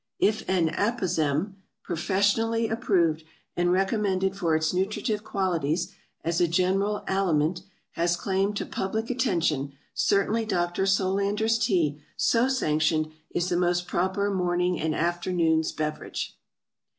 If 0.17 0.49
an 0.49 0.69
Apozem 0.69 1.57
PROFESSIONALLY 1.83 2.69
approved 2.69 3.23
and 3.55 3.71
recommended 3.71 4.35
for 4.35 4.55
its 4.55 4.73
nutritive 4.73 5.23
qualities, 5.23 5.93
as 6.23 6.41
a 6.41 6.47
general 6.47 7.03
aliment, 7.07 7.61
has 7.91 8.15
claim 8.17 8.55
to 8.55 8.65
public 8.65 9.11
attention, 9.11 9.73
certainly 9.93 10.43
Dr. 10.43 10.87
SOLANDER'S 10.87 11.59
TEA, 11.59 12.01
so 12.17 12.47
sanctioned, 12.47 13.09
is 13.29 13.49
the 13.49 13.55
most 13.57 13.85
proper 13.87 14.31
morning 14.33 14.79
and 14.81 14.95
afternoon's 14.95 15.71
beverage. 15.71 16.35